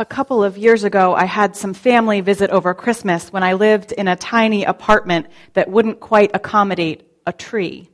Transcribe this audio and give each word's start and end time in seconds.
A 0.00 0.06
couple 0.06 0.42
of 0.42 0.56
years 0.56 0.82
ago, 0.82 1.14
I 1.14 1.26
had 1.26 1.54
some 1.54 1.74
family 1.74 2.22
visit 2.22 2.48
over 2.48 2.72
Christmas 2.72 3.30
when 3.34 3.42
I 3.42 3.52
lived 3.52 3.92
in 3.92 4.08
a 4.08 4.16
tiny 4.16 4.64
apartment 4.64 5.26
that 5.52 5.68
wouldn't 5.68 6.00
quite 6.00 6.30
accommodate 6.32 7.02
a 7.26 7.34
tree. 7.34 7.90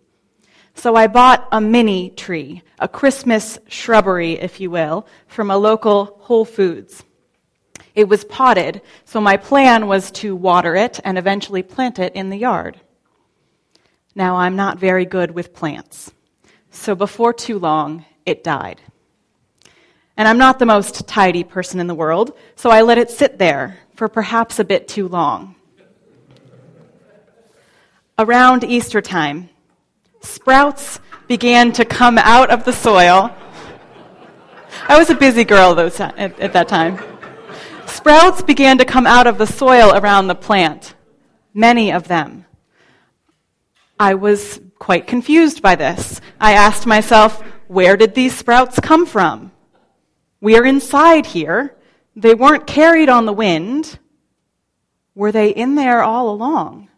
So 0.77 0.95
I 0.95 1.09
bought 1.09 1.49
a 1.51 1.61
mini 1.61 2.11
tree, 2.11 2.63
a 2.79 2.87
Christmas 2.87 3.59
shrubbery, 3.67 4.35
if 4.35 4.61
you 4.61 4.71
will, 4.71 5.09
from 5.27 5.51
a 5.51 5.57
local 5.57 6.17
Whole 6.21 6.45
Foods. 6.45 7.03
It 7.97 8.09
was 8.09 8.23
potted, 8.23 8.83
so 9.05 9.21
my 9.21 9.37
plan 9.37 9.89
was 9.89 10.13
to 10.13 10.37
water 10.37 10.77
it 10.77 11.01
and 11.03 11.19
eventually 11.19 11.65
plant 11.65 11.99
it 11.99 12.15
in 12.15 12.31
the 12.31 12.39
yard. 12.39 12.81
Now, 14.15 14.37
I'm 14.37 14.55
not 14.55 14.79
very 14.79 15.07
good 15.07 15.33
with 15.33 15.53
plants, 15.53 16.13
so 16.71 16.95
before 16.95 17.33
too 17.33 17.59
long, 17.59 18.05
it 18.25 18.45
died. 18.45 18.81
And 20.17 20.27
I'm 20.27 20.39
not 20.39 20.59
the 20.59 20.67
most 20.67 21.07
tidy 21.07 21.45
person 21.45 21.79
in 21.79 21.87
the 21.87 21.95
world, 21.95 22.37
so 22.55 22.71
I 22.71 22.83
let 22.83 22.97
it 22.97 23.11
sit 23.11 23.39
there 23.39 23.79
for 23.95 24.09
perhaps 24.09 24.59
a 24.59 24.65
bit 24.65 24.89
too 24.89 25.09
long. 25.09 25.55
Around 28.19 28.65
Easter 28.65 29.03
time, 29.03 29.51
sprouts 30.23 31.01
began 31.29 31.71
to 31.73 31.85
come 31.85 32.17
out 32.17 32.51
of 32.51 32.65
the 32.65 32.73
soil. 32.73 33.35
I 34.89 34.99
was 34.99 35.11
a 35.11 35.15
busy 35.15 35.45
girl 35.45 35.75
those, 35.75 36.01
at, 36.01 36.19
at 36.19 36.53
that 36.55 36.69
time. 36.69 36.99
Sprouts 37.87 38.41
began 38.43 38.79
to 38.79 38.85
come 38.85 39.07
out 39.07 39.27
of 39.27 39.37
the 39.37 39.47
soil 39.47 39.93
around 39.95 40.29
the 40.29 40.35
plant, 40.35 40.95
many 41.53 41.93
of 41.93 42.09
them. 42.09 42.47
I 43.99 44.15
was 44.15 44.61
quite 44.79 45.07
confused 45.07 45.61
by 45.61 45.75
this. 45.77 46.21
I 46.41 46.53
asked 46.53 46.87
myself, 46.87 47.43
where 47.69 47.97
did 47.97 48.15
these 48.15 48.35
sprouts 48.35 48.79
come 48.81 49.05
from? 49.05 49.53
We 50.47 50.57
are 50.57 50.65
inside 50.65 51.27
here. 51.27 51.75
They 52.15 52.33
weren't 52.33 52.69
carried 52.69 53.09
on 53.09 53.27
the 53.27 53.33
wind. 53.33 53.99
Were 55.13 55.33
they 55.33 55.49
in 55.49 55.75
there 55.75 56.05
all 56.05 56.31
along? 56.31 56.89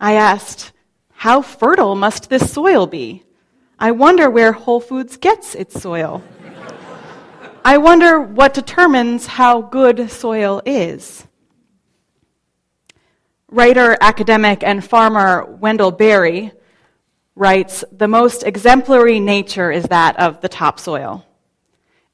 I 0.00 0.14
asked, 0.14 0.72
how 1.10 1.42
fertile 1.42 1.94
must 1.94 2.30
this 2.30 2.50
soil 2.50 2.86
be? 2.86 3.24
I 3.78 3.90
wonder 3.90 4.30
where 4.30 4.52
Whole 4.52 4.80
Foods 4.80 5.18
gets 5.18 5.54
its 5.54 5.78
soil. 5.78 6.22
I 7.62 7.76
wonder 7.76 8.22
what 8.22 8.54
determines 8.54 9.26
how 9.26 9.60
good 9.60 10.10
soil 10.10 10.62
is. 10.64 11.26
Writer, 13.50 13.98
academic, 14.00 14.62
and 14.62 14.82
farmer 14.82 15.44
Wendell 15.44 15.92
Berry 15.92 16.52
writes 17.34 17.84
The 17.92 18.08
most 18.08 18.44
exemplary 18.44 19.20
nature 19.20 19.70
is 19.70 19.84
that 19.88 20.18
of 20.18 20.40
the 20.40 20.48
topsoil. 20.48 21.22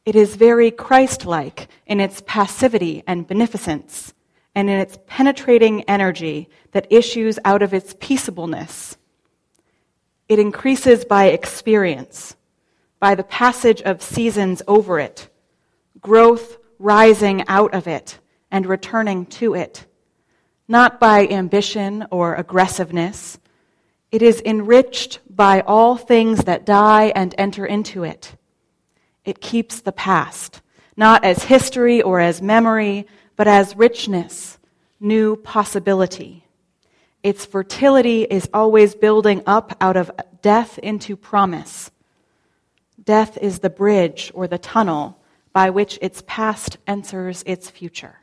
It 0.04 0.16
is 0.16 0.34
very 0.34 0.72
Christ 0.72 1.26
like 1.26 1.68
in 1.86 2.00
its 2.00 2.22
passivity 2.26 3.04
and 3.06 3.26
beneficence, 3.26 4.14
and 4.54 4.68
in 4.68 4.80
its 4.80 4.98
penetrating 5.06 5.82
energy 5.84 6.48
that 6.72 6.88
issues 6.90 7.38
out 7.44 7.62
of 7.62 7.72
its 7.72 7.94
peaceableness. 8.00 8.96
It 10.28 10.40
increases 10.40 11.04
by 11.04 11.26
experience, 11.26 12.34
by 12.98 13.14
the 13.14 13.22
passage 13.22 13.80
of 13.82 14.02
seasons 14.02 14.60
over 14.66 14.98
it, 14.98 15.28
growth 16.00 16.58
rising 16.80 17.46
out 17.46 17.72
of 17.72 17.86
it 17.86 18.18
and 18.50 18.66
returning 18.66 19.26
to 19.26 19.54
it, 19.54 19.86
not 20.66 20.98
by 20.98 21.28
ambition 21.28 22.06
or 22.10 22.34
aggressiveness. 22.34 23.38
It 24.10 24.20
is 24.20 24.42
enriched 24.44 25.20
by 25.30 25.60
all 25.60 25.96
things 25.96 26.44
that 26.44 26.66
die 26.66 27.12
and 27.14 27.34
enter 27.38 27.64
into 27.64 28.02
it 28.02 28.34
it 29.24 29.40
keeps 29.40 29.80
the 29.80 29.92
past, 29.92 30.60
not 30.96 31.24
as 31.24 31.44
history 31.44 32.02
or 32.02 32.20
as 32.20 32.42
memory, 32.42 33.06
but 33.36 33.48
as 33.48 33.76
richness, 33.76 34.58
new 35.00 35.36
possibility. 35.36 36.46
Its 37.22 37.46
fertility 37.46 38.22
is 38.24 38.48
always 38.52 38.94
building 38.94 39.42
up 39.46 39.76
out 39.80 39.96
of 39.96 40.10
death 40.42 40.78
into 40.78 41.16
promise. 41.16 41.90
Death 43.02 43.38
is 43.38 43.60
the 43.60 43.70
bridge 43.70 44.32
or 44.34 44.46
the 44.48 44.58
tunnel 44.58 45.18
by 45.52 45.70
which 45.70 45.98
its 46.02 46.22
past 46.26 46.78
enters 46.86 47.42
its 47.46 47.70
future. 47.70 48.16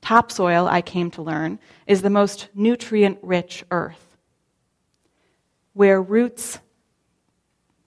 Topsoil, 0.00 0.66
I 0.66 0.80
came 0.80 1.10
to 1.12 1.22
learn, 1.22 1.58
is 1.86 2.02
the 2.02 2.10
most 2.10 2.48
nutrient 2.54 3.18
rich 3.22 3.64
earth, 3.70 4.16
where 5.74 6.00
roots 6.00 6.58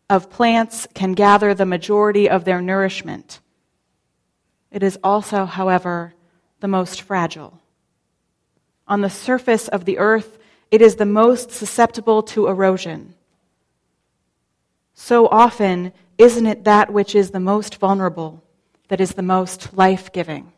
of 0.10 0.30
plants 0.30 0.88
can 0.94 1.14
gather 1.14 1.54
the 1.54 1.66
majority 1.66 2.30
of 2.30 2.46
their 2.46 2.62
nourishment. 2.62 3.40
It 4.72 4.84
is 4.84 4.98
also, 5.04 5.46
however, 5.46 6.14
the 6.60 6.68
most 6.68 7.02
fragile. 7.02 7.60
On 8.88 9.02
the 9.02 9.10
surface 9.10 9.68
of 9.68 9.86
the 9.86 9.98
earth, 9.98 10.38
it 10.72 10.82
is 10.82 10.96
the 10.96 11.06
most 11.06 11.52
susceptible 11.52 12.24
to 12.24 12.48
erosion. 12.48 13.14
So 14.94 15.28
often, 15.28 15.94
isn't 16.18 16.46
it 16.46 16.64
that 16.64 16.92
which 16.92 17.16
is 17.16 17.32
the 17.32 17.40
most 17.40 17.76
vulnerable 17.78 18.44
that 18.88 19.02
is 19.02 19.12
the 19.12 19.22
most 19.22 19.78
life 19.78 20.12
giving? 20.12 20.52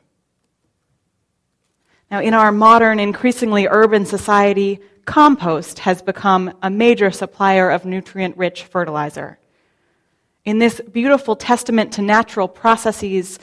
Now, 2.11 2.21
in 2.21 2.33
our 2.33 2.51
modern, 2.51 2.99
increasingly 2.99 3.67
urban 3.67 4.05
society, 4.05 4.79
compost 5.05 5.79
has 5.79 6.01
become 6.01 6.55
a 6.61 6.69
major 6.69 7.11
supplier 7.11 7.69
of 7.69 7.85
nutrient 7.85 8.37
rich 8.37 8.63
fertilizer. 8.63 9.39
In 10.43 10.59
this 10.59 10.79
beautiful 10.91 11.35
testament 11.35 11.93
to 11.93 12.01
natural 12.01 12.47
processes, 12.47 13.39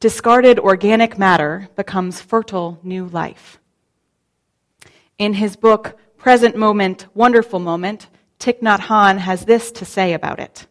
discarded 0.00 0.58
organic 0.58 1.18
matter 1.18 1.68
becomes 1.76 2.20
fertile 2.20 2.78
new 2.82 3.06
life. 3.06 3.58
In 5.16 5.34
his 5.34 5.56
book, 5.56 5.98
Present 6.18 6.56
Moment, 6.56 7.06
Wonderful 7.14 7.60
Moment, 7.60 8.08
Thich 8.38 8.60
Nhat 8.60 8.80
Hanh 8.80 9.18
has 9.18 9.44
this 9.46 9.70
to 9.72 9.84
say 9.84 10.12
about 10.12 10.40
it 10.40 10.66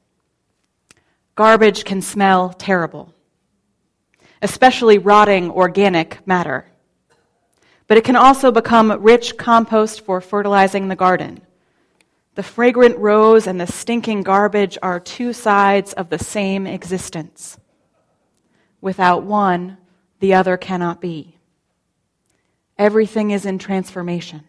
Garbage 1.36 1.86
can 1.86 2.02
smell 2.04 2.54
terrible, 2.54 3.12
especially 4.44 5.00
rotting 5.00 5.50
organic 5.50 6.26
matter 6.28 6.68
but 7.88 7.98
it 7.98 8.04
can 8.04 8.16
also 8.16 8.52
become 8.52 8.92
rich 9.02 9.38
compost 9.38 10.02
for 10.02 10.22
fertilizing 10.22 10.88
the 10.88 10.96
garden. 10.96 11.42
The 12.36 12.44
fragrant 12.44 12.98
rose 12.98 13.46
and 13.46 13.62
the 13.62 13.68
stinking 13.68 14.24
garbage 14.24 14.78
are 14.82 15.00
two 15.00 15.34
sides 15.34 15.94
of 15.94 16.10
the 16.10 16.20
same 16.20 16.66
existence. 16.66 17.58
Without 18.82 19.24
one, 19.24 19.78
the 20.20 20.34
other 20.34 20.58
cannot 20.58 21.00
be. 21.00 21.38
Everything 22.78 23.32
is 23.32 23.46
in 23.46 23.60
transformation. 23.60 24.44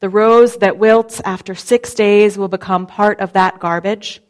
The 0.00 0.08
rose 0.08 0.56
that 0.58 0.78
wilts 0.78 1.20
after 1.24 1.54
six 1.54 1.92
days 1.92 2.38
will 2.38 2.48
become 2.48 2.86
part 2.86 3.20
of 3.20 3.32
that 3.34 3.58
garbage. 3.58 4.22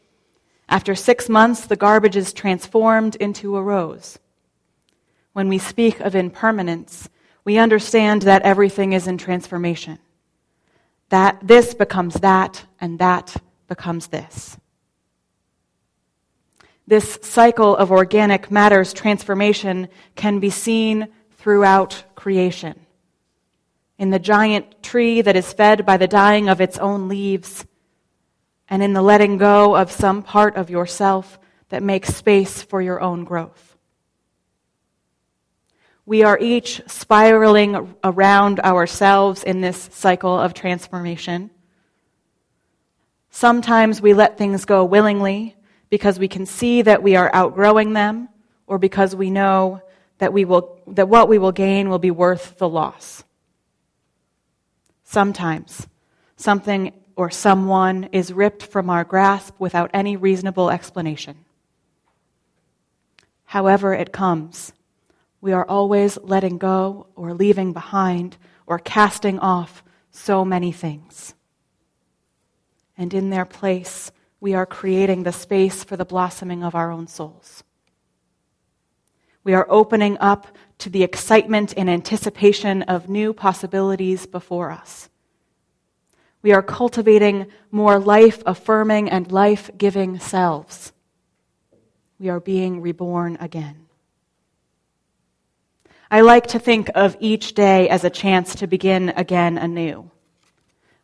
After 0.69 0.95
six 0.95 1.29
months, 1.29 1.67
the 1.67 1.77
garbage 1.77 2.17
is 2.17 2.33
transformed 2.33 3.17
into 3.17 3.57
a 3.57 3.63
rose. 3.63 4.19
When 5.33 5.49
we 5.49 5.59
speak 5.59 6.01
of 6.01 6.17
impermanence, 6.17 7.09
we 7.48 7.56
understand 7.56 8.20
that 8.20 8.42
everything 8.42 8.92
is 8.92 9.06
in 9.06 9.16
transformation. 9.16 9.98
That 11.09 11.38
this 11.42 11.72
becomes 11.72 12.12
that, 12.16 12.62
and 12.78 12.98
that 12.98 13.34
becomes 13.69 14.09
this. 14.09 14.59
This 16.86 17.19
cycle 17.22 17.75
of 17.75 17.91
organic 17.91 18.50
matter's 18.50 18.92
transformation 18.92 19.88
can 20.14 20.41
be 20.41 20.50
seen 20.50 21.09
throughout 21.38 22.04
creation. 22.14 22.78
In 23.97 24.10
the 24.10 24.19
giant 24.19 24.82
tree 24.82 25.22
that 25.22 25.34
is 25.34 25.50
fed 25.50 25.86
by 25.86 25.97
the 25.97 26.06
dying 26.06 26.50
of 26.50 26.60
its 26.60 26.76
own 26.76 27.09
leaves, 27.09 27.65
and 28.69 28.82
in 28.82 28.92
the 28.92 29.00
letting 29.00 29.38
go 29.38 29.75
of 29.75 29.91
some 29.91 30.22
part 30.22 30.56
of 30.56 30.69
yourself 30.69 31.38
that 31.70 31.82
makes 31.82 32.15
space 32.15 32.60
for 32.60 32.82
your 32.82 33.00
own 33.00 33.25
growth. 33.25 33.67
We 36.09 36.22
are 36.22 36.39
each 36.41 36.81
spiraling 36.87 37.95
around 38.03 38.60
ourselves 38.60 39.45
in 39.45 39.60
this 39.60 39.91
cycle 39.93 40.41
of 40.41 40.55
transformation. 40.55 41.51
Sometimes 43.28 44.01
we 44.01 44.15
let 44.15 44.39
things 44.39 44.65
go 44.65 44.87
willingly 44.87 45.55
because 45.91 46.19
we 46.19 46.27
can 46.27 46.47
see 46.47 46.81
that 46.81 47.03
we 47.03 47.15
are 47.16 47.31
outgrowing 47.34 47.93
them 47.93 48.31
or 48.66 48.78
because 48.78 49.15
we 49.15 49.28
know 49.28 49.83
that, 50.16 50.33
we 50.33 50.47
will, 50.47 50.81
that 50.87 51.10
what 51.10 51.28
we 51.28 51.37
will 51.37 51.53
gain 51.53 51.91
will 51.91 51.99
be 51.99 52.11
worth 52.11 52.57
the 52.57 52.71
loss. 52.71 53.22
Sometimes 55.04 55.87
something 56.37 56.95
or 57.16 57.28
someone 57.28 58.09
is 58.13 58.33
ripped 58.33 58.63
from 58.63 58.89
our 58.89 59.04
grasp 59.04 59.57
without 59.59 59.91
any 59.93 60.16
reasonable 60.16 60.71
explanation. 60.71 61.45
However, 63.45 63.93
it 63.93 64.11
comes 64.11 64.72
we 65.41 65.53
are 65.53 65.67
always 65.67 66.19
letting 66.23 66.59
go 66.59 67.07
or 67.15 67.35
leaving 67.35 67.73
behind 67.73 68.37
or 68.67 68.79
casting 68.79 69.39
off 69.39 69.83
so 70.11 70.45
many 70.45 70.73
things. 70.73 71.35
And 72.97 73.15
in 73.15 73.31
their 73.31 73.45
place, 73.45 74.11
we 74.41 74.55
are 74.55 74.67
creating 74.67 75.23
the 75.23 75.33
space 75.33 75.85
for 75.85 75.97
the 75.97 76.05
blossoming 76.05 76.65
of 76.65 76.75
our 76.75 76.91
own 76.91 77.07
souls. 77.07 77.63
We 79.45 79.55
are 79.55 79.67
opening 79.71 80.19
up 80.19 80.49
to 80.79 80.91
the 80.91 81.03
excitement 81.03 81.75
and 81.77 81.89
anticipation 81.89 82.83
of 82.83 83.09
new 83.09 83.33
possibilities 83.33 84.27
before 84.27 84.71
us. 84.71 85.09
We 86.43 86.53
are 86.53 86.63
cultivating 86.63 87.47
more 87.71 87.99
life 87.99 88.43
affirming 88.47 89.11
and 89.11 89.31
life 89.33 89.71
giving 89.77 90.19
selves. 90.19 90.93
We 92.19 92.29
are 92.29 92.41
being 92.41 92.81
reborn 92.81 93.37
again. 93.41 93.88
I 96.10 96.22
like 96.22 96.47
to 96.49 96.59
think 96.59 96.91
of 96.95 97.19
each 97.21 97.53
day 97.53 97.89
as 97.91 98.03
a 98.03 98.10
chance 98.10 98.55
to 98.57 98.66
begin 98.66 99.10
again 99.10 99.59
anew. 99.59 100.10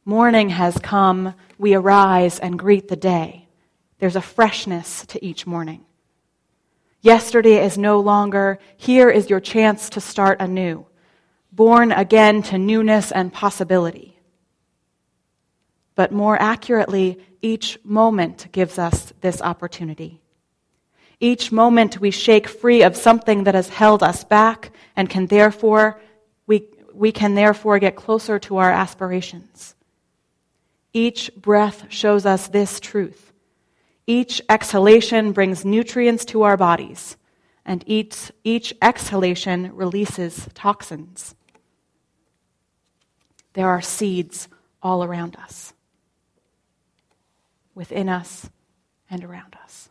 Morning 0.06 0.48
has 0.48 0.78
come, 0.78 1.34
we 1.58 1.74
arise 1.74 2.38
and 2.38 2.58
greet 2.58 2.88
the 2.88 2.96
day. 2.96 3.46
There's 3.98 4.16
a 4.16 4.22
freshness 4.22 5.04
to 5.06 5.22
each 5.22 5.46
morning. 5.46 5.84
Yesterday 7.02 7.62
is 7.62 7.76
no 7.76 8.00
longer. 8.00 8.58
Here 8.78 9.10
is 9.10 9.28
your 9.28 9.40
chance 9.40 9.90
to 9.90 10.00
start 10.00 10.40
anew, 10.40 10.86
born 11.52 11.92
again 11.92 12.42
to 12.44 12.56
newness 12.56 13.12
and 13.12 13.30
possibility. 13.30 14.18
But 15.94 16.12
more 16.12 16.40
accurately, 16.40 17.18
each 17.42 17.78
moment 17.84 18.50
gives 18.52 18.78
us 18.78 19.12
this 19.20 19.42
opportunity. 19.42 20.22
Each 21.24 21.50
moment 21.50 22.02
we 22.02 22.10
shake 22.10 22.46
free 22.46 22.82
of 22.82 22.98
something 22.98 23.44
that 23.44 23.54
has 23.54 23.70
held 23.70 24.02
us 24.02 24.24
back 24.24 24.72
and 24.94 25.08
can 25.08 25.26
therefore, 25.26 25.98
we, 26.46 26.66
we 26.92 27.12
can 27.12 27.34
therefore 27.34 27.78
get 27.78 27.96
closer 27.96 28.38
to 28.40 28.58
our 28.58 28.70
aspirations. 28.70 29.74
Each 30.92 31.34
breath 31.34 31.86
shows 31.88 32.26
us 32.26 32.48
this 32.48 32.78
truth. 32.78 33.32
Each 34.06 34.42
exhalation 34.50 35.32
brings 35.32 35.64
nutrients 35.64 36.26
to 36.26 36.42
our 36.42 36.58
bodies, 36.58 37.16
and 37.64 37.82
each, 37.86 38.30
each 38.44 38.74
exhalation 38.82 39.74
releases 39.74 40.46
toxins. 40.52 41.34
There 43.54 43.70
are 43.70 43.80
seeds 43.80 44.46
all 44.82 45.02
around 45.02 45.36
us, 45.36 45.72
within 47.74 48.10
us, 48.10 48.50
and 49.08 49.24
around 49.24 49.56
us. 49.64 49.88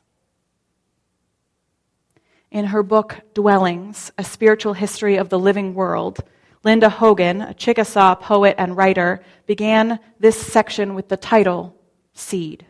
In 2.54 2.66
her 2.66 2.84
book, 2.84 3.20
Dwellings 3.34 4.12
A 4.20 4.24
Spiritual 4.24 4.74
History 4.74 5.16
of 5.16 5.30
the 5.30 5.40
Living 5.40 5.74
World, 5.74 6.20
Linda 6.64 6.88
Hogan, 6.88 7.42
a 7.42 7.54
Chickasaw 7.56 8.14
poet 8.14 8.54
and 8.60 8.78
writer, 8.78 9.24
began 9.48 10.00
this 10.20 10.40
section 10.40 10.94
with 10.94 11.10
the 11.10 11.18
title 11.18 11.76
Seed. 12.14 12.64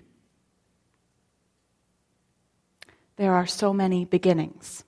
There 3.17 3.33
are 3.33 3.45
so 3.45 3.73
many 3.73 4.05
beginnings. 4.05 4.85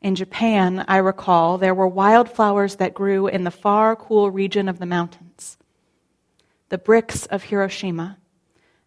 In 0.00 0.14
Japan, 0.14 0.84
I 0.86 0.98
recall, 0.98 1.58
there 1.58 1.74
were 1.74 1.88
wildflowers 1.88 2.76
that 2.76 2.94
grew 2.94 3.26
in 3.26 3.42
the 3.42 3.50
far, 3.50 3.96
cool 3.96 4.30
region 4.30 4.68
of 4.68 4.78
the 4.78 4.86
mountains. 4.86 5.58
The 6.68 6.78
bricks 6.78 7.26
of 7.26 7.42
Hiroshima, 7.42 8.18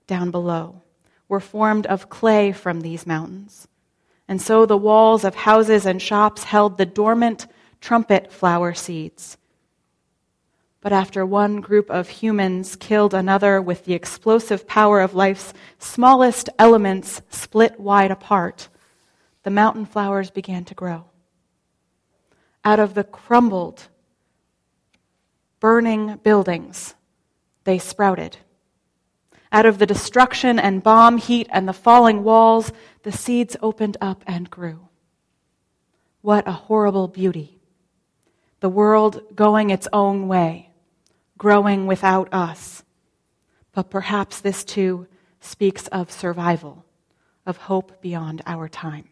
down 0.07 0.31
below, 0.31 0.81
were 1.27 1.41
formed 1.41 1.87
of 1.87 2.09
clay 2.09 2.53
from 2.53 2.79
these 2.79 3.05
mountains. 3.05 3.67
And 4.27 4.41
so 4.41 4.65
the 4.65 4.77
walls 4.77 5.23
of 5.23 5.35
houses 5.35 5.85
and 5.85 6.01
shops 6.01 6.43
held 6.43 6.77
the 6.77 6.85
dormant 6.85 7.47
trumpet 7.81 8.31
flower 8.31 8.73
seeds. 8.73 9.37
But 10.83 10.91
after 10.91 11.25
one 11.25 11.61
group 11.61 11.89
of 11.89 12.09
humans 12.09 12.75
killed 12.75 13.13
another 13.13 13.61
with 13.61 13.85
the 13.85 13.93
explosive 13.93 14.67
power 14.67 14.99
of 14.99 15.13
life's 15.13 15.53
smallest 15.79 16.49
elements 16.59 17.21
split 17.29 17.79
wide 17.79 18.11
apart, 18.11 18.67
the 19.43 19.49
mountain 19.49 19.85
flowers 19.85 20.29
began 20.29 20.65
to 20.65 20.73
grow. 20.73 21.05
Out 22.65 22.79
of 22.79 22.93
the 22.93 23.03
crumbled, 23.03 23.87
burning 25.59 26.17
buildings, 26.23 26.95
they 27.63 27.77
sprouted. 27.77 28.37
Out 29.53 29.65
of 29.65 29.77
the 29.77 29.85
destruction 29.85 30.59
and 30.59 30.83
bomb 30.83 31.17
heat 31.17 31.47
and 31.51 31.67
the 31.67 31.73
falling 31.73 32.23
walls, 32.23 32.73
the 33.03 33.11
seeds 33.11 33.55
opened 33.61 33.97
up 34.01 34.23
and 34.25 34.49
grew. 34.49 34.87
What 36.21 36.47
a 36.47 36.53
horrible 36.53 37.07
beauty. 37.07 37.59
The 38.61 38.69
world 38.69 39.21
going 39.35 39.69
its 39.69 39.87
own 39.91 40.27
way, 40.27 40.69
growing 41.37 41.85
without 41.85 42.33
us. 42.33 42.83
But 43.73 43.89
perhaps 43.89 44.39
this 44.39 44.63
too 44.63 45.07
speaks 45.41 45.87
of 45.87 46.11
survival, 46.11 46.85
of 47.45 47.57
hope 47.57 48.01
beyond 48.01 48.41
our 48.45 48.69
time. 48.69 49.09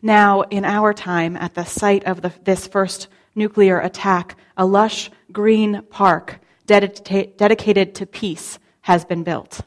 Now, 0.00 0.42
in 0.42 0.64
our 0.64 0.94
time, 0.94 1.36
at 1.36 1.54
the 1.54 1.64
site 1.64 2.04
of 2.04 2.22
the, 2.22 2.32
this 2.44 2.66
first 2.66 3.08
nuclear 3.34 3.80
attack, 3.80 4.36
a 4.56 4.66
lush 4.66 5.10
green 5.32 5.82
park 5.90 6.38
dedicated 6.66 7.94
to 7.96 8.06
peace 8.06 8.58
has 8.82 9.04
been 9.04 9.24
built. 9.24 9.62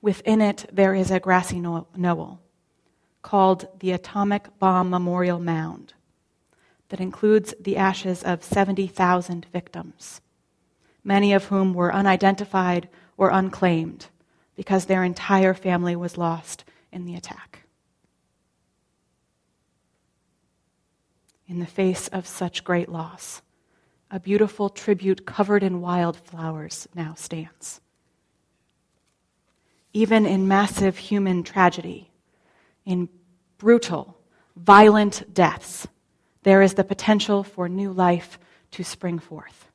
Within 0.00 0.40
it, 0.40 0.66
there 0.72 0.94
is 0.94 1.10
a 1.10 1.20
grassy 1.20 1.60
knoll 1.60 2.40
called 3.22 3.66
the 3.80 3.92
Atomic 3.92 4.58
Bomb 4.58 4.90
Memorial 4.90 5.40
Mound 5.40 5.94
that 6.88 7.00
includes 7.00 7.54
the 7.60 7.76
ashes 7.76 8.22
of 8.22 8.44
70,000 8.44 9.46
victims, 9.52 10.20
many 11.04 11.32
of 11.32 11.46
whom 11.46 11.74
were 11.74 11.92
unidentified 11.92 12.88
or 13.16 13.30
unclaimed 13.30 14.06
because 14.54 14.86
their 14.86 15.04
entire 15.04 15.54
family 15.54 15.94
was 15.94 16.16
lost 16.16 16.64
in 16.92 17.04
the 17.04 17.14
attack. 17.14 17.64
In 21.46 21.60
the 21.60 21.66
face 21.66 22.08
of 22.08 22.26
such 22.26 22.64
great 22.64 22.88
loss, 22.88 23.42
a 24.10 24.20
beautiful 24.20 24.68
tribute 24.68 25.26
covered 25.26 25.62
in 25.62 25.80
wildflowers 25.80 26.88
now 26.94 27.14
stands. 27.14 27.80
Even 29.98 30.26
in 30.26 30.46
massive 30.46 30.96
human 30.96 31.42
tragedy, 31.42 32.08
in 32.84 33.08
brutal, 33.58 34.16
violent 34.54 35.34
deaths, 35.34 35.88
there 36.44 36.62
is 36.62 36.74
the 36.74 36.84
potential 36.84 37.42
for 37.42 37.68
new 37.68 37.90
life 37.90 38.38
to 38.70 38.84
spring 38.84 39.18
forth. 39.18 39.66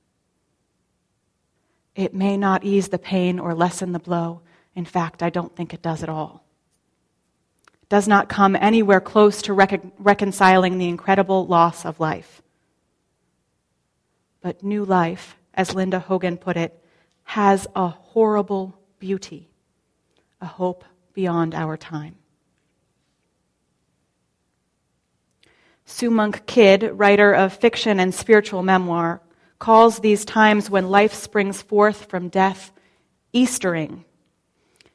It 1.93 2.13
may 2.13 2.37
not 2.37 2.63
ease 2.63 2.87
the 2.87 2.97
pain 2.97 3.37
or 3.37 3.53
lessen 3.53 3.91
the 3.91 3.99
blow. 3.99 4.39
In 4.75 4.85
fact, 4.85 5.21
I 5.21 5.29
don't 5.29 5.53
think 5.57 5.73
it 5.73 5.81
does 5.81 6.03
at 6.03 6.07
all. 6.07 6.45
It 7.81 7.89
does 7.89 8.07
not 8.07 8.29
come 8.29 8.55
anywhere 8.55 9.01
close 9.01 9.41
to 9.41 9.53
rec- 9.53 9.83
reconciling 9.99 10.77
the 10.77 10.87
incredible 10.87 11.47
loss 11.47 11.85
of 11.85 11.99
life. 11.99 12.41
But 14.39 14.63
new 14.63 14.85
life, 14.85 15.35
as 15.53 15.75
Linda 15.75 15.99
Hogan 15.99 16.37
put 16.37 16.55
it, 16.55 16.81
has 17.23 17.67
a 17.75 17.89
horrible 17.89 18.79
beauty, 18.99 19.49
a 20.43 20.45
hope 20.45 20.83
beyond 21.13 21.55
our 21.55 21.77
time. 21.77 22.15
Sue 25.85 26.09
Monk 26.09 26.45
Kidd, 26.45 26.91
writer 26.93 27.33
of 27.33 27.53
fiction 27.53 27.97
and 27.97 28.13
spiritual 28.13 28.61
memoir, 28.61 29.21
calls 29.57 29.99
these 29.99 30.25
times 30.25 30.69
when 30.69 30.89
life 30.89 31.13
springs 31.13 31.61
forth 31.61 32.05
from 32.09 32.27
death 32.27 32.71
Eastering. 33.31 34.03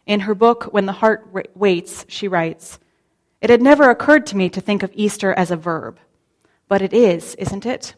In 0.06 0.20
her 0.20 0.34
book, 0.34 0.64
When 0.64 0.84
the 0.84 0.92
Heart 0.92 1.56
Waits, 1.56 2.04
she 2.08 2.28
writes, 2.28 2.78
It 3.40 3.48
had 3.48 3.62
never 3.62 3.88
occurred 3.88 4.26
to 4.26 4.36
me 4.36 4.50
to 4.50 4.60
think 4.60 4.82
of 4.82 4.92
Easter 4.94 5.32
as 5.32 5.50
a 5.50 5.56
verb, 5.56 5.98
but 6.68 6.82
it 6.82 6.92
is, 6.92 7.34
isn't 7.36 7.64
it? 7.64 7.94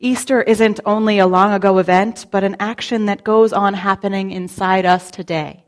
Easter 0.00 0.42
isn't 0.42 0.80
only 0.84 1.18
a 1.18 1.26
long 1.26 1.52
ago 1.52 1.78
event, 1.78 2.26
but 2.30 2.44
an 2.44 2.56
action 2.60 3.06
that 3.06 3.24
goes 3.24 3.54
on 3.54 3.72
happening 3.72 4.32
inside 4.32 4.84
us 4.84 5.10
today. 5.10 5.63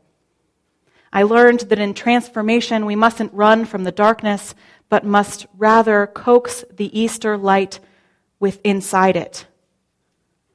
I 1.17 1.23
learned 1.23 1.61
that 1.61 1.79
in 1.79 1.95
transformation, 1.95 2.85
we 2.85 2.95
mustn't 2.95 3.33
run 3.33 3.65
from 3.65 3.83
the 3.83 3.91
darkness, 3.91 4.53
but 4.87 5.03
must 5.03 5.47
rather 5.57 6.05
coax 6.05 6.63
the 6.71 6.95
Easter 6.95 7.35
light 7.39 7.79
with 8.39 8.61
inside 8.63 9.15
it. 9.15 9.47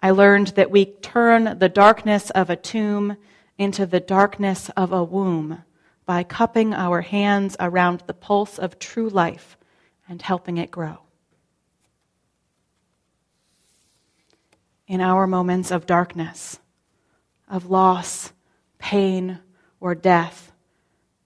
I 0.01 0.13
learned 0.13 0.47
that 0.55 0.71
we 0.71 0.85
turn 0.85 1.59
the 1.59 1.69
darkness 1.69 2.31
of 2.31 2.49
a 2.49 2.55
tomb 2.55 3.17
into 3.59 3.87
the 3.87 3.99
darkness 3.99 4.71
of 4.77 4.93
a 4.93 5.03
womb 5.03 5.65
by 6.07 6.23
cupping 6.23 6.75
our 6.75 7.01
hands 7.01 7.57
around 7.59 8.05
the 8.07 8.15
pulse 8.15 8.57
of 8.57 8.79
true 8.79 9.09
life 9.09 9.57
and 10.09 10.23
helping 10.23 10.59
it 10.59 10.71
grow. 10.71 10.99
in 14.87 15.01
our 15.01 15.27
moments 15.27 15.73
of 15.73 15.87
darkness, 15.87 16.61
of 17.49 17.69
loss, 17.69 18.33
pain, 18.79 19.41
or 19.81 19.95
death, 19.95 20.52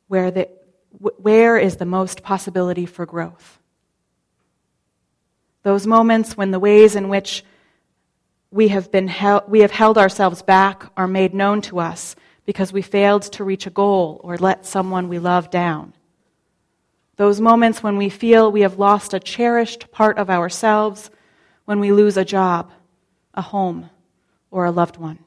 where, 0.08 0.30
the, 0.30 0.48
where 0.98 1.56
is 1.56 1.76
the 1.76 1.84
most 1.84 2.22
possibility 2.22 2.86
for 2.86 3.06
growth? 3.06 3.58
Those 5.62 5.86
moments 5.86 6.36
when 6.36 6.52
the 6.52 6.60
ways 6.60 6.94
in 6.94 7.08
which 7.08 7.44
we 8.50 8.68
have, 8.68 8.90
been 8.92 9.08
held, 9.08 9.44
we 9.48 9.60
have 9.60 9.72
held 9.72 9.98
ourselves 9.98 10.42
back 10.42 10.90
are 10.96 11.08
made 11.08 11.34
known 11.34 11.60
to 11.62 11.80
us 11.80 12.14
because 12.44 12.72
we 12.72 12.82
failed 12.82 13.22
to 13.22 13.44
reach 13.44 13.66
a 13.66 13.70
goal 13.70 14.20
or 14.22 14.38
let 14.38 14.64
someone 14.64 15.08
we 15.08 15.18
love 15.18 15.50
down. 15.50 15.92
Those 17.16 17.40
moments 17.40 17.82
when 17.82 17.96
we 17.96 18.08
feel 18.08 18.52
we 18.52 18.60
have 18.60 18.78
lost 18.78 19.14
a 19.14 19.20
cherished 19.20 19.90
part 19.90 20.18
of 20.18 20.30
ourselves, 20.30 21.10
when 21.64 21.80
we 21.80 21.90
lose 21.90 22.16
a 22.16 22.24
job, 22.24 22.70
a 23.34 23.42
home, 23.42 23.90
or 24.50 24.64
a 24.64 24.70
loved 24.70 24.96
one. 24.96 25.18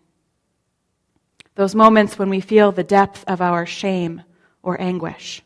Those 1.56 1.76
moments 1.76 2.18
when 2.18 2.30
we 2.30 2.40
feel 2.40 2.72
the 2.72 2.84
depth 2.84 3.26
of 3.28 3.42
our 3.42 3.66
shame 3.66 4.24
or 4.63 4.80
anguish. 4.82 5.42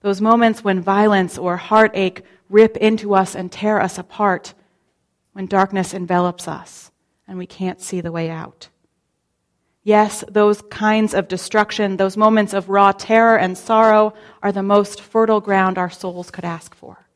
Those 0.00 0.20
moments 0.20 0.64
when 0.64 0.80
violence 0.80 1.36
or 1.36 1.56
heartache 1.56 2.22
rip 2.48 2.76
into 2.76 3.14
us 3.14 3.34
and 3.34 3.50
tear 3.52 3.80
us 3.80 3.98
apart, 3.98 4.54
when 5.32 5.46
darkness 5.46 5.94
envelops 5.94 6.48
us 6.48 6.90
and 7.28 7.38
we 7.38 7.46
can't 7.46 7.80
see 7.80 8.00
the 8.00 8.12
way 8.12 8.30
out. 8.30 8.68
Yes, 9.82 10.24
those 10.28 10.60
kinds 10.62 11.14
of 11.14 11.28
destruction, 11.28 11.96
those 11.96 12.16
moments 12.16 12.52
of 12.52 12.68
raw 12.68 12.92
terror 12.92 13.38
and 13.38 13.56
sorrow, 13.56 14.12
are 14.42 14.52
the 14.52 14.62
most 14.62 15.00
fertile 15.00 15.40
ground 15.40 15.78
our 15.78 15.90
souls 15.90 16.30
could 16.30 16.44
ask 16.44 16.74
for. 16.74 17.06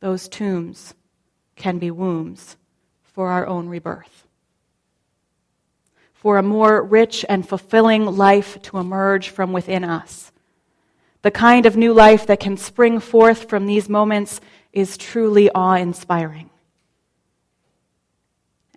Those 0.00 0.28
tombs 0.28 0.94
can 1.56 1.78
be 1.78 1.90
wombs 1.90 2.56
for 3.02 3.30
our 3.30 3.46
own 3.46 3.68
rebirth. 3.68 4.26
For 6.16 6.38
a 6.38 6.42
more 6.42 6.82
rich 6.82 7.24
and 7.28 7.48
fulfilling 7.48 8.04
life 8.04 8.60
to 8.62 8.78
emerge 8.78 9.28
from 9.28 9.52
within 9.52 9.84
us. 9.84 10.32
The 11.22 11.30
kind 11.30 11.66
of 11.66 11.76
new 11.76 11.92
life 11.92 12.26
that 12.26 12.40
can 12.40 12.56
spring 12.56 13.00
forth 13.00 13.48
from 13.48 13.66
these 13.66 13.88
moments 13.88 14.40
is 14.72 14.96
truly 14.96 15.50
awe 15.50 15.76
inspiring. 15.76 16.50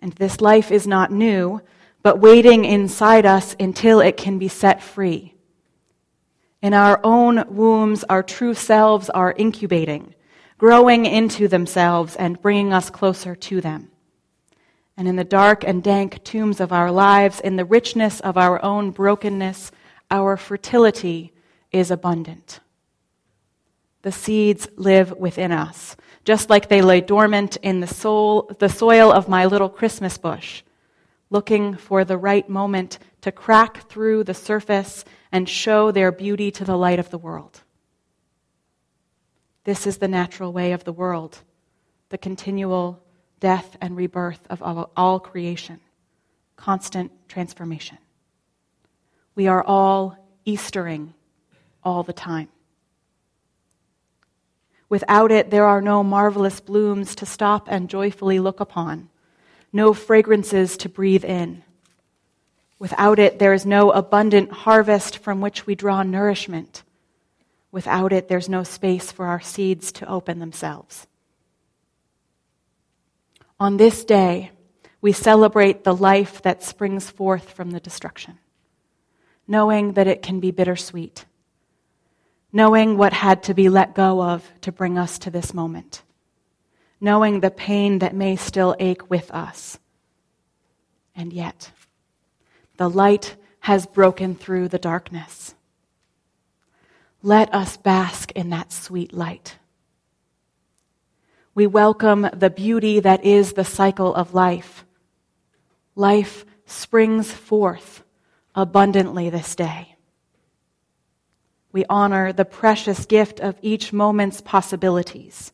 And 0.00 0.12
this 0.14 0.40
life 0.40 0.70
is 0.70 0.86
not 0.86 1.12
new 1.12 1.60
but 2.02 2.20
waiting 2.20 2.64
inside 2.64 3.26
us 3.26 3.54
until 3.60 4.00
it 4.00 4.16
can 4.16 4.38
be 4.38 4.48
set 4.48 4.82
free. 4.82 5.34
In 6.62 6.74
our 6.74 7.00
own 7.04 7.44
wombs, 7.48 8.04
our 8.04 8.22
true 8.22 8.54
selves 8.54 9.10
are 9.10 9.34
incubating, 9.36 10.14
growing 10.58 11.06
into 11.06 11.48
themselves 11.48 12.16
and 12.16 12.40
bringing 12.40 12.72
us 12.72 12.90
closer 12.90 13.34
to 13.34 13.60
them. 13.60 13.90
And 15.00 15.08
in 15.08 15.16
the 15.16 15.24
dark 15.24 15.64
and 15.64 15.82
dank 15.82 16.22
tombs 16.24 16.60
of 16.60 16.74
our 16.74 16.90
lives, 16.92 17.40
in 17.40 17.56
the 17.56 17.64
richness 17.64 18.20
of 18.20 18.36
our 18.36 18.62
own 18.62 18.90
brokenness, 18.90 19.72
our 20.10 20.36
fertility 20.36 21.32
is 21.72 21.90
abundant. 21.90 22.60
The 24.02 24.12
seeds 24.12 24.68
live 24.76 25.12
within 25.12 25.52
us, 25.52 25.96
just 26.26 26.50
like 26.50 26.68
they 26.68 26.82
lay 26.82 27.00
dormant 27.00 27.56
in 27.62 27.80
the, 27.80 27.86
soul, 27.86 28.54
the 28.58 28.68
soil 28.68 29.10
of 29.10 29.26
my 29.26 29.46
little 29.46 29.70
Christmas 29.70 30.18
bush 30.18 30.62
looking 31.30 31.78
for 31.78 32.04
the 32.04 32.18
right 32.18 32.46
moment 32.50 32.98
to 33.22 33.32
crack 33.32 33.88
through 33.88 34.24
the 34.24 34.34
surface 34.34 35.06
and 35.32 35.48
show 35.48 35.90
their 35.90 36.12
beauty 36.12 36.50
to 36.50 36.64
the 36.66 36.76
light 36.76 36.98
of 36.98 37.08
the 37.08 37.16
world. 37.16 37.62
This 39.64 39.86
is 39.86 39.96
the 39.96 40.08
natural 40.08 40.52
way 40.52 40.72
of 40.72 40.84
the 40.84 40.92
world, 40.92 41.38
the 42.10 42.18
continual 42.18 43.02
death 43.40 43.76
and 43.80 43.96
rebirth 43.96 44.40
of 44.48 44.62
all, 44.62 44.90
all 44.96 45.20
creation, 45.20 45.80
constant 46.56 47.10
transformation. 47.28 47.98
We 49.34 49.48
are 49.48 49.64
all 49.64 50.16
Eastering 50.44 51.14
all 51.84 52.02
the 52.02 52.12
time. 52.12 52.48
Without 54.88 55.30
it, 55.30 55.50
there 55.50 55.66
are 55.66 55.82
no 55.82 56.02
marvelous 56.02 56.60
blooms 56.60 57.14
to 57.16 57.26
stop 57.26 57.68
and 57.70 57.90
joyfully 57.90 58.40
look 58.40 58.58
upon 58.60 59.10
no 59.72 59.94
fragrances 59.94 60.76
to 60.78 60.88
breathe 60.88 61.24
in. 61.24 61.62
Without 62.78 63.18
it, 63.18 63.38
there 63.38 63.52
is 63.52 63.66
no 63.66 63.90
abundant 63.92 64.50
harvest 64.50 65.18
from 65.18 65.40
which 65.40 65.66
we 65.66 65.74
draw 65.74 66.02
nourishment. 66.02 66.82
Without 67.70 68.12
it, 68.12 68.28
there's 68.28 68.48
no 68.48 68.62
space 68.62 69.12
for 69.12 69.26
our 69.26 69.40
seeds 69.40 69.92
to 69.92 70.08
open 70.08 70.38
themselves. 70.38 71.06
On 73.60 73.76
this 73.76 74.04
day, 74.04 74.50
we 75.00 75.12
celebrate 75.12 75.84
the 75.84 75.94
life 75.94 76.42
that 76.42 76.64
springs 76.64 77.08
forth 77.08 77.50
from 77.50 77.70
the 77.70 77.80
destruction, 77.80 78.38
knowing 79.46 79.92
that 79.92 80.08
it 80.08 80.22
can 80.22 80.40
be 80.40 80.50
bittersweet, 80.50 81.26
knowing 82.52 82.96
what 82.96 83.12
had 83.12 83.44
to 83.44 83.54
be 83.54 83.68
let 83.68 83.94
go 83.94 84.20
of 84.22 84.50
to 84.62 84.72
bring 84.72 84.98
us 84.98 85.18
to 85.20 85.30
this 85.30 85.54
moment 85.54 86.02
knowing 87.00 87.40
the 87.40 87.50
pain 87.50 88.00
that 88.00 88.14
may 88.14 88.36
still 88.36 88.76
ache 88.78 89.10
with 89.10 89.30
us. 89.30 89.78
And 91.16 91.32
yet, 91.32 91.72
the 92.76 92.90
light 92.90 93.36
has 93.60 93.86
broken 93.86 94.34
through 94.34 94.68
the 94.68 94.78
darkness. 94.78 95.54
Let 97.22 97.52
us 97.54 97.76
bask 97.76 98.30
in 98.32 98.50
that 98.50 98.72
sweet 98.72 99.12
light. 99.12 99.56
We 101.54 101.66
welcome 101.66 102.28
the 102.32 102.50
beauty 102.50 103.00
that 103.00 103.24
is 103.24 103.52
the 103.52 103.64
cycle 103.64 104.14
of 104.14 104.34
life. 104.34 104.84
Life 105.94 106.44
springs 106.66 107.30
forth 107.32 108.02
abundantly 108.54 109.30
this 109.30 109.54
day. 109.54 109.96
We 111.72 111.84
honor 111.88 112.32
the 112.32 112.44
precious 112.44 113.06
gift 113.06 113.40
of 113.40 113.58
each 113.62 113.92
moment's 113.92 114.40
possibilities 114.40 115.52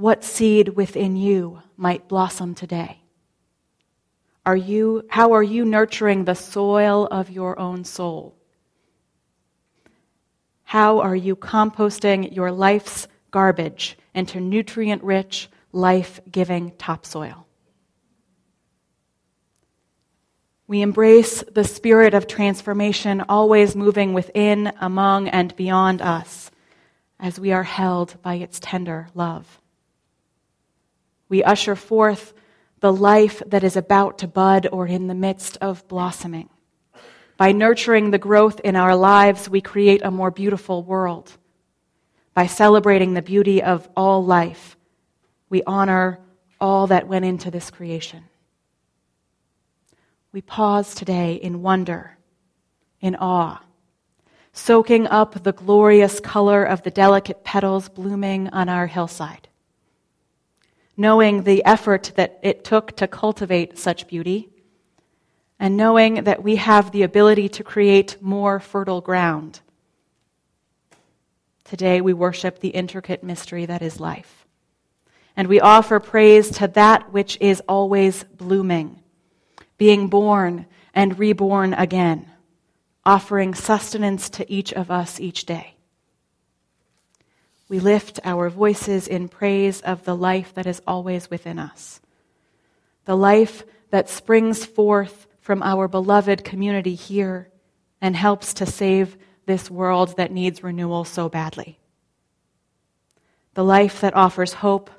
what 0.00 0.24
seed 0.24 0.70
within 0.70 1.14
you 1.14 1.60
might 1.76 2.08
blossom 2.08 2.54
today? 2.54 3.02
Are 4.46 4.56
you, 4.56 5.04
how 5.10 5.32
are 5.32 5.42
you 5.42 5.66
nurturing 5.66 6.24
the 6.24 6.34
soil 6.34 7.06
of 7.10 7.28
your 7.28 7.58
own 7.58 7.84
soul? 7.84 8.34
How 10.62 11.00
are 11.00 11.14
you 11.14 11.36
composting 11.36 12.34
your 12.34 12.50
life's 12.50 13.08
garbage 13.30 13.96
into 14.14 14.40
nutrient 14.40 15.02
rich, 15.02 15.48
life 15.72 16.20
giving 16.30 16.72
topsoil? 16.72 17.46
We 20.66 20.82
embrace 20.82 21.42
the 21.42 21.64
spirit 21.64 22.14
of 22.14 22.28
transformation 22.28 23.24
always 23.28 23.74
moving 23.74 24.12
within, 24.12 24.72
among, 24.80 25.28
and 25.28 25.54
beyond 25.56 26.00
us 26.00 26.52
as 27.18 27.40
we 27.40 27.50
are 27.50 27.64
held 27.64 28.22
by 28.22 28.36
its 28.36 28.60
tender 28.60 29.08
love. 29.14 29.60
We 31.28 31.42
usher 31.42 31.74
forth 31.74 32.32
the 32.78 32.92
life 32.92 33.42
that 33.46 33.64
is 33.64 33.76
about 33.76 34.18
to 34.18 34.28
bud 34.28 34.68
or 34.70 34.86
in 34.86 35.06
the 35.06 35.14
midst 35.14 35.56
of 35.60 35.86
blossoming. 35.88 36.48
By 37.36 37.52
nurturing 37.52 38.10
the 38.10 38.18
growth 38.18 38.60
in 38.60 38.76
our 38.76 38.94
lives, 38.94 39.48
we 39.48 39.60
create 39.60 40.02
a 40.04 40.10
more 40.10 40.30
beautiful 40.30 40.82
world. 40.82 41.32
By 42.34 42.46
celebrating 42.46 43.14
the 43.14 43.22
beauty 43.22 43.62
of 43.62 43.88
all 43.96 44.24
life, 44.24 44.76
we 45.48 45.62
honor 45.66 46.20
all 46.60 46.86
that 46.88 47.08
went 47.08 47.24
into 47.24 47.50
this 47.50 47.70
creation. 47.70 48.24
We 50.32 50.40
pause 50.40 50.94
today 50.94 51.34
in 51.34 51.62
wonder, 51.62 52.16
in 53.00 53.16
awe, 53.16 53.60
soaking 54.52 55.08
up 55.08 55.42
the 55.42 55.52
glorious 55.52 56.20
color 56.20 56.64
of 56.64 56.82
the 56.82 56.90
delicate 56.90 57.42
petals 57.42 57.88
blooming 57.88 58.48
on 58.48 58.68
our 58.68 58.86
hillside 58.86 59.48
knowing 61.00 61.44
the 61.44 61.64
effort 61.64 62.12
that 62.16 62.38
it 62.42 62.62
took 62.62 62.94
to 62.94 63.08
cultivate 63.08 63.78
such 63.78 64.06
beauty, 64.06 64.50
and 65.58 65.74
knowing 65.74 66.24
that 66.24 66.42
we 66.42 66.56
have 66.56 66.92
the 66.92 67.02
ability 67.02 67.48
to 67.48 67.64
create 67.64 68.18
more 68.20 68.60
fertile 68.60 69.00
ground. 69.00 69.60
Today 71.70 72.00
we 72.00 72.12
worship 72.12 72.58
the 72.58 72.68
intricate 72.68 73.24
mystery 73.24 73.64
that 73.64 73.80
is 73.80 73.98
life. 74.00 74.46
And 75.36 75.48
we 75.48 75.60
offer 75.60 76.00
praise 76.00 76.50
to 76.58 76.68
that 76.68 77.12
which 77.12 77.38
is 77.40 77.62
always 77.68 78.24
blooming, 78.24 79.00
being 79.78 80.08
born 80.08 80.66
and 80.92 81.18
reborn 81.18 81.72
again, 81.72 82.28
offering 83.06 83.54
sustenance 83.54 84.28
to 84.30 84.52
each 84.52 84.72
of 84.74 84.90
us 84.90 85.18
each 85.18 85.46
day 85.46 85.76
we 87.70 87.78
lift 87.78 88.18
our 88.24 88.50
voices 88.50 89.06
in 89.06 89.28
praise 89.28 89.80
of 89.80 90.04
the 90.04 90.16
life 90.16 90.52
that 90.54 90.66
is 90.66 90.82
always 90.88 91.30
within 91.30 91.58
us. 91.58 92.00
The 93.04 93.16
life 93.16 93.62
that 93.90 94.10
springs 94.10 94.64
forth 94.64 95.28
from 95.40 95.62
our 95.62 95.86
beloved 95.86 96.42
community 96.44 96.96
here 96.96 97.48
and 98.00 98.16
helps 98.16 98.54
to 98.54 98.66
save 98.66 99.16
this 99.50 99.68
world 99.68 100.16
that 100.16 100.30
needs 100.30 100.62
renewal 100.62 101.04
so 101.04 101.28
badly. 101.28 101.76
The 103.54 103.64
life 103.64 104.00
that 104.00 104.14
offers 104.14 104.52
hope 104.52 104.90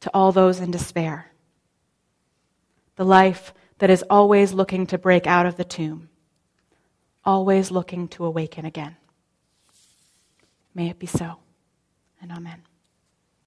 to 0.00 0.10
all 0.12 0.32
those 0.32 0.58
in 0.58 0.72
despair. 0.72 1.30
The 2.96 3.04
life 3.04 3.54
that 3.78 3.90
is 3.90 4.02
always 4.10 4.52
looking 4.52 4.88
to 4.88 4.98
break 4.98 5.28
out 5.28 5.46
of 5.46 5.56
the 5.56 5.64
tomb, 5.64 6.08
always 7.24 7.70
looking 7.70 8.08
to 8.08 8.24
awaken 8.24 8.64
again. 8.64 8.96
May 10.74 10.88
it 10.88 10.98
be 10.98 11.06
so 11.06 11.36
and 12.20 12.32
amen. 12.32 12.73